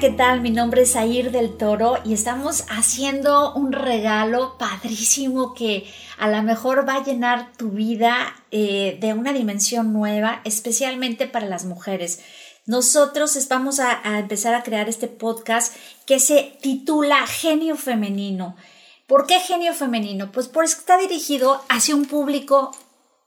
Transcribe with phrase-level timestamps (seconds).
[0.00, 0.40] ¿qué tal?
[0.42, 6.40] Mi nombre es Air del Toro y estamos haciendo un regalo padrísimo que a lo
[6.44, 12.20] mejor va a llenar tu vida eh, de una dimensión nueva, especialmente para las mujeres.
[12.64, 15.74] Nosotros vamos a, a empezar a crear este podcast
[16.06, 18.54] que se titula Genio Femenino.
[19.08, 20.30] ¿Por qué genio femenino?
[20.30, 22.70] Pues porque está dirigido hacia un público,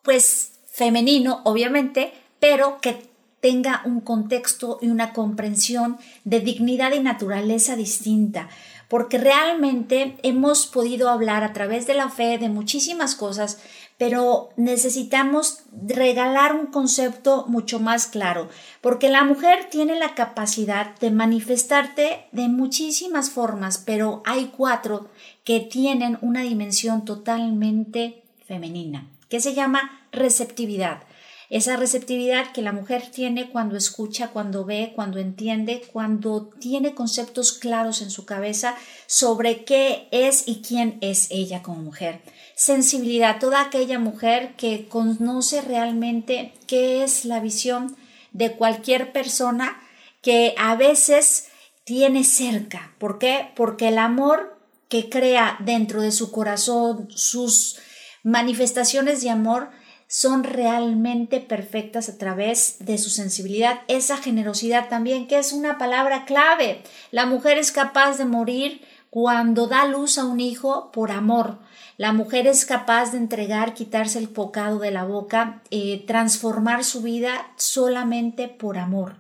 [0.04, 3.11] pues femenino, obviamente, pero que
[3.42, 8.50] tenga un contexto y una comprensión de dignidad y naturaleza distinta,
[8.88, 13.60] porque realmente hemos podido hablar a través de la fe de muchísimas cosas,
[13.98, 21.10] pero necesitamos regalar un concepto mucho más claro, porque la mujer tiene la capacidad de
[21.10, 25.08] manifestarte de muchísimas formas, pero hay cuatro
[25.44, 31.04] que tienen una dimensión totalmente femenina, que se llama receptividad
[31.52, 37.52] esa receptividad que la mujer tiene cuando escucha, cuando ve, cuando entiende, cuando tiene conceptos
[37.52, 42.22] claros en su cabeza sobre qué es y quién es ella como mujer.
[42.56, 47.98] Sensibilidad, toda aquella mujer que conoce realmente qué es la visión
[48.32, 49.78] de cualquier persona
[50.22, 51.50] que a veces
[51.84, 52.96] tiene cerca.
[52.98, 53.52] ¿Por qué?
[53.58, 54.58] Porque el amor
[54.88, 57.78] que crea dentro de su corazón, sus
[58.24, 59.70] manifestaciones de amor,
[60.12, 66.26] son realmente perfectas a través de su sensibilidad, esa generosidad también, que es una palabra
[66.26, 66.84] clave.
[67.12, 71.60] La mujer es capaz de morir cuando da luz a un hijo por amor.
[71.96, 77.04] La mujer es capaz de entregar, quitarse el bocado de la boca, eh, transformar su
[77.04, 79.16] vida solamente por amor.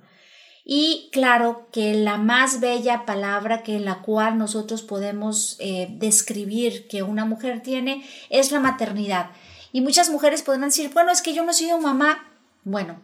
[0.66, 7.02] Y claro que la más bella palabra que la cual nosotros podemos eh, describir que
[7.02, 9.32] una mujer tiene es la maternidad.
[9.71, 12.27] Y muchas mujeres podrán decir, bueno, es que yo no he sido mamá.
[12.64, 12.99] Bueno,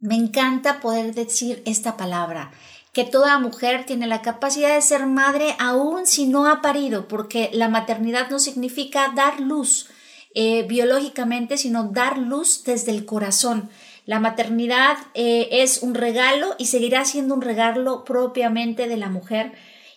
[0.00, 2.52] me encanta poder decir esta palabra,
[2.92, 7.50] que toda mujer tiene la capacidad de ser madre aún si no ha parido, porque
[7.52, 9.88] la maternidad no significa dar luz
[10.34, 13.70] eh, biológicamente, sino dar luz desde el corazón.
[14.04, 19.52] La maternidad eh, es un regalo y seguirá siendo un regalo propiamente de la mujer.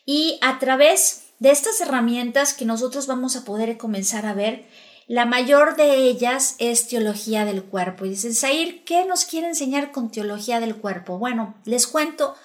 [0.06, 4.66] Y a través de estas herramientas que nosotros vamos a poder comenzar a ver,
[5.08, 8.06] la mayor de ellas es teología del cuerpo.
[8.06, 11.18] Y dicen, Zair, ¿qué nos quiere enseñar con teología del cuerpo?
[11.18, 12.36] Bueno, les cuento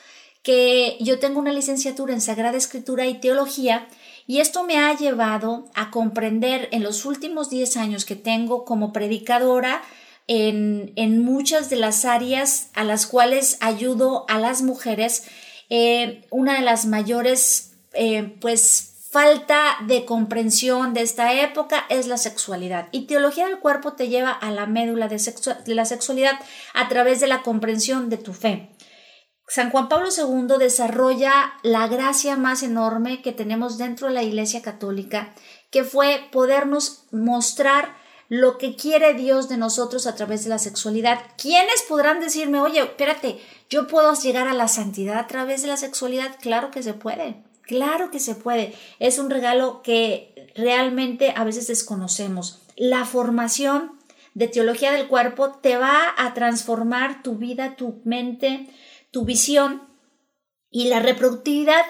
[0.43, 3.89] que yo tengo una licenciatura en Sagrada Escritura y Teología
[4.29, 8.93] y esto me ha llevado a comprender en los últimos 10 años que tengo como
[8.93, 9.83] predicadora
[10.27, 15.25] en, en muchas de las áreas a las cuales ayudo a las mujeres,
[15.69, 22.19] eh, una de las mayores eh, pues falta de comprensión de esta época es la
[22.19, 22.89] sexualidad.
[22.93, 25.17] Y teología del cuerpo te lleva a la médula de,
[25.75, 26.39] la sexualidad
[26.75, 28.77] a través de la comprensión de tu fe.
[29.49, 34.61] San Juan Pablo II desarrolla la gracia más enorme que tenemos dentro de la Iglesia
[34.61, 35.35] Católica,
[35.71, 37.97] que fue podernos mostrar
[38.29, 41.21] lo que quiere Dios de nosotros a través de la sexualidad.
[41.39, 43.41] ¿Quiénes podrán decirme, oye, espérate,
[43.71, 46.37] yo puedo llegar a la santidad a través de la sexualidad?
[46.43, 47.47] Claro que se puede.
[47.67, 48.75] Claro que se puede.
[48.99, 52.63] Es un regalo que realmente a veces desconocemos.
[52.77, 53.93] La formación
[54.35, 58.69] de teología del cuerpo te va a transformar tu vida, tu mente,
[59.11, 59.83] tu visión
[60.71, 61.83] y la reproductividad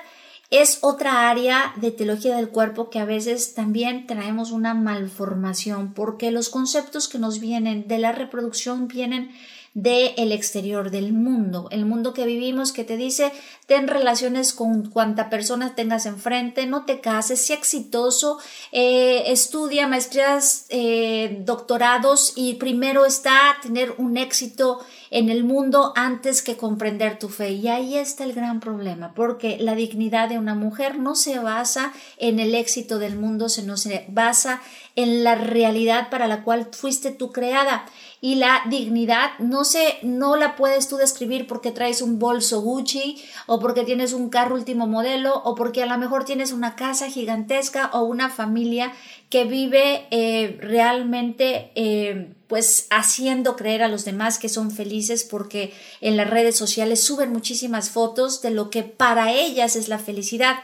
[0.50, 6.30] es otra área de teología del cuerpo que a veces también traemos una malformación porque
[6.30, 9.32] los conceptos que nos vienen de la reproducción vienen
[9.76, 13.30] del exterior, del mundo, el mundo que vivimos que te dice
[13.66, 18.38] ten relaciones con cuanta persona tengas enfrente, no te cases, sea exitoso,
[18.72, 24.80] eh, estudia maestrías, eh, doctorados y primero está tener un éxito
[25.10, 27.52] en el mundo antes que comprender tu fe.
[27.52, 31.92] Y ahí está el gran problema, porque la dignidad de una mujer no se basa
[32.18, 34.60] en el éxito del mundo, sino se basa
[34.96, 37.84] en la realidad para la cual fuiste tú creada
[38.20, 43.22] y la dignidad no se no la puedes tú describir porque traes un bolso Gucci
[43.46, 47.08] o porque tienes un carro último modelo o porque a lo mejor tienes una casa
[47.08, 48.92] gigantesca o una familia
[49.28, 55.72] que vive eh, realmente eh, pues haciendo creer a los demás que son felices porque
[56.00, 60.56] en las redes sociales suben muchísimas fotos de lo que para ellas es la felicidad.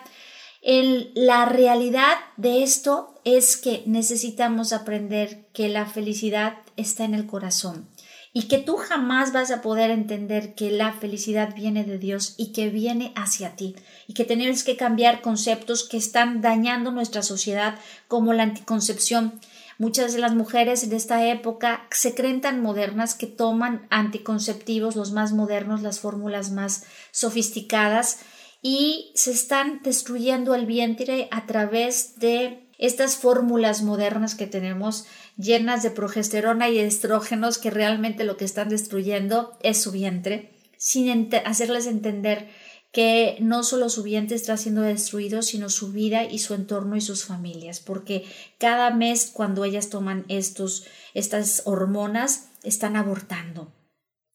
[0.63, 7.27] El, la realidad de esto es que necesitamos aprender que la felicidad está en el
[7.27, 7.89] corazón
[8.35, 12.53] y que tú jamás vas a poder entender que la felicidad viene de Dios y
[12.53, 13.77] que viene hacia ti
[14.07, 19.39] y que tenemos que cambiar conceptos que están dañando nuestra sociedad como la anticoncepción.
[19.79, 25.13] Muchas de las mujeres de esta época se creen tan modernas que toman anticonceptivos, los
[25.13, 28.21] más modernos, las fórmulas más sofisticadas,
[28.63, 35.07] y se están destruyendo el vientre a través de estas fórmulas modernas que tenemos
[35.37, 41.31] llenas de progesterona y estrógenos que realmente lo que están destruyendo es su vientre, sin
[41.45, 42.49] hacerles entender
[42.91, 47.01] que no solo su vientre está siendo destruido, sino su vida y su entorno y
[47.01, 48.25] sus familias, porque
[48.59, 50.85] cada mes cuando ellas toman estos,
[51.15, 53.73] estas hormonas, están abortando.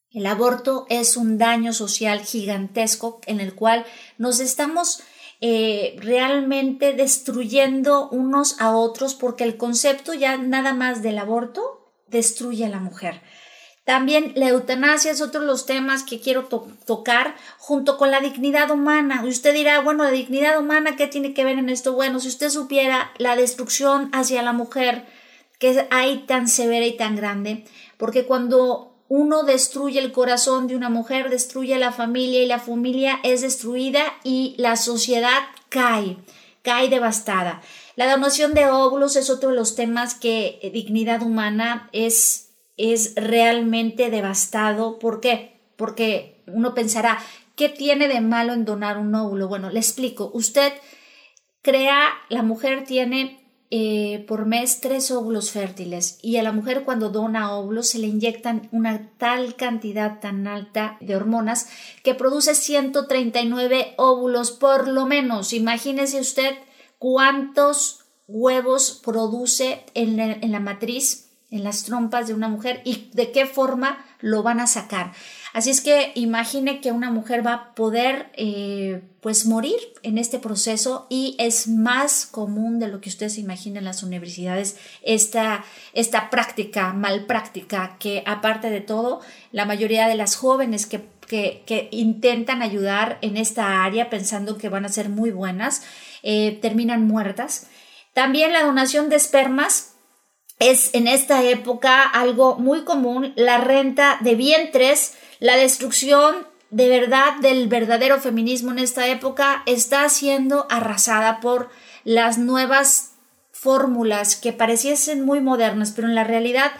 [0.09, 3.85] El aborto es un daño social gigantesco en el cual
[4.17, 5.01] nos estamos
[5.39, 12.65] eh, realmente destruyendo unos a otros porque el concepto ya nada más del aborto destruye
[12.65, 13.21] a la mujer.
[13.87, 16.49] También la eutanasia es otro de los temas que quiero
[16.85, 19.21] tocar junto con la dignidad humana.
[19.23, 21.93] Y usted dirá, bueno, la dignidad humana, ¿qué tiene que ver en esto?
[21.93, 25.05] Bueno, si usted supiera la destrucción hacia la mujer
[25.57, 27.63] que hay tan severa y tan grande,
[27.95, 33.19] porque cuando uno destruye el corazón de una mujer, destruye la familia y la familia
[33.23, 35.39] es destruida y la sociedad
[35.69, 36.17] cae,
[36.61, 37.61] cae devastada.
[37.95, 43.13] La donación de óvulos es otro de los temas que eh, dignidad humana es es
[43.15, 44.99] realmente devastado.
[44.99, 45.59] ¿Por qué?
[45.75, 47.19] Porque uno pensará,
[47.55, 49.47] ¿qué tiene de malo en donar un óvulo?
[49.47, 50.29] Bueno, le explico.
[50.33, 50.71] Usted
[51.61, 57.09] crea, la mujer tiene eh, por mes tres óvulos fértiles y a la mujer cuando
[57.09, 61.67] dona óvulos se le inyectan una tal cantidad tan alta de hormonas
[62.03, 65.53] que produce 139 óvulos por lo menos.
[65.53, 66.55] Imagínese usted
[66.97, 73.31] cuántos huevos produce en en la matriz en las trompas de una mujer y de
[73.31, 75.11] qué forma lo van a sacar.
[75.53, 80.39] Así es que imagine que una mujer va a poder eh, pues morir en este
[80.39, 86.29] proceso y es más común de lo que ustedes imaginen en las universidades esta, esta
[86.29, 89.21] práctica, mal práctica, que aparte de todo,
[89.51, 94.85] la mayoría de las jóvenes que, que, intentan ayudar en esta área pensando que van
[94.85, 95.83] a ser muy buenas,
[96.23, 97.67] eh, terminan muertas.
[98.13, 99.96] También la donación de espermas
[100.59, 107.35] es en esta época algo muy común, la renta de vientres, la destrucción de verdad
[107.41, 111.69] del verdadero feminismo en esta época está siendo arrasada por
[112.03, 113.11] las nuevas
[113.51, 116.71] fórmulas que pareciesen muy modernas, pero en la realidad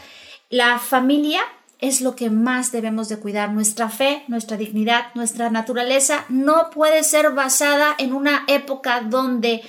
[0.50, 1.42] la familia
[1.80, 3.52] es lo que más debemos de cuidar.
[3.52, 9.62] Nuestra fe, nuestra dignidad, nuestra naturaleza no puede ser basada en una época donde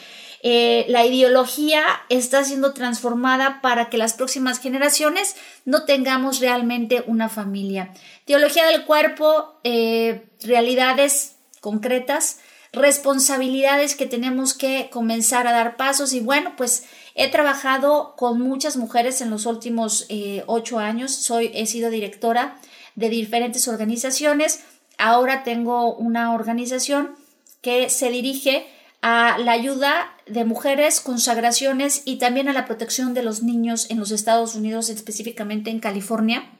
[0.43, 7.29] eh, la ideología está siendo transformada para que las próximas generaciones no tengamos realmente una
[7.29, 7.93] familia.
[8.25, 12.38] Teología del cuerpo, eh, realidades concretas,
[12.73, 16.12] responsabilidades que tenemos que comenzar a dar pasos.
[16.12, 16.84] Y bueno, pues
[17.14, 22.58] he trabajado con muchas mujeres en los últimos eh, ocho años, soy, he sido directora
[22.94, 24.61] de diferentes organizaciones,
[24.99, 27.17] ahora tengo una organización
[27.61, 28.67] que se dirige
[29.02, 33.98] a la ayuda de mujeres, consagraciones y también a la protección de los niños en
[33.98, 36.50] los Estados Unidos, específicamente en California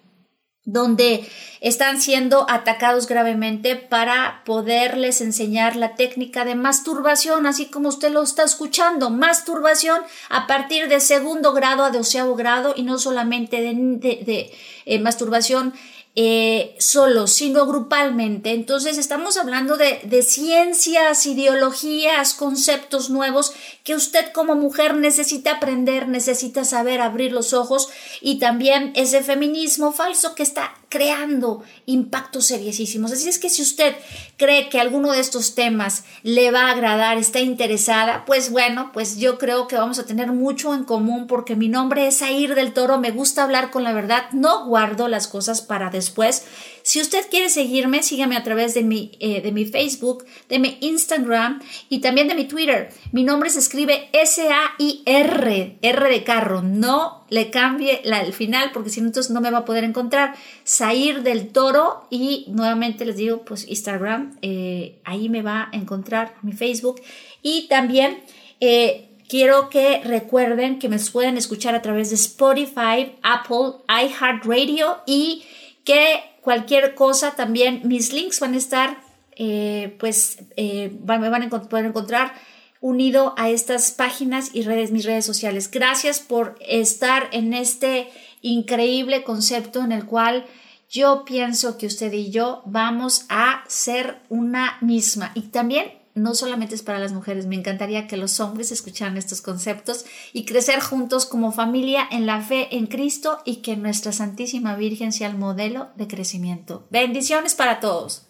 [0.71, 1.27] donde
[1.63, 8.23] están siendo atacados gravemente para poderles enseñar la técnica de masturbación, así como usted lo
[8.23, 14.53] está escuchando, masturbación a partir de segundo grado a doceavo grado y no solamente de,
[14.85, 15.73] eh, masturbación
[16.21, 18.51] eh, solo, sino grupalmente.
[18.51, 23.53] Entonces estamos hablando de, de ciencias, ideologías, conceptos nuevos
[23.85, 27.89] que usted como mujer necesita aprender, necesita saber abrir los ojos
[28.21, 33.13] y también ese feminismo falso que está creando impactos seriosísimos.
[33.13, 33.95] Así es que si usted
[34.37, 39.19] cree que alguno de estos temas le va a agradar, está interesada, pues bueno, pues
[39.19, 42.73] yo creo que vamos a tener mucho en común porque mi nombre es Air del
[42.73, 46.45] Toro, me gusta hablar con la verdad, no guardo las cosas para después.
[46.83, 50.79] Si usted quiere seguirme, sígame a través de mi, eh, de mi Facebook, de mi
[50.81, 52.91] Instagram y también de mi Twitter.
[53.13, 56.63] Mi nombre se escribe S-A-I-R, R de carro.
[56.63, 59.85] No le cambie la, el final porque si no, entonces no me va a poder
[59.85, 60.35] encontrar.
[60.65, 66.35] Sair del Toro y nuevamente les digo, pues Instagram, eh, ahí me va a encontrar
[66.43, 67.01] mi Facebook
[67.43, 68.19] y también...
[68.61, 75.45] Eh, quiero que recuerden que me pueden escuchar a través de Spotify, Apple, iHeartRadio y
[75.85, 78.97] que cualquier cosa también, mis links van a estar,
[79.37, 82.33] eh, pues, me van a poder encontrar
[82.81, 85.71] unido a estas páginas y redes, mis redes sociales.
[85.71, 88.09] Gracias por estar en este
[88.43, 90.47] increíble concepto en el cual
[90.91, 95.33] yo pienso que usted y yo vamos a ser una misma.
[95.35, 99.41] Y también no solamente es para las mujeres, me encantaría que los hombres escucharan estos
[99.41, 104.77] conceptos y crecer juntos como familia en la fe en Cristo y que nuestra Santísima
[104.77, 106.87] Virgen sea el modelo de crecimiento.
[106.91, 108.27] Bendiciones para todos.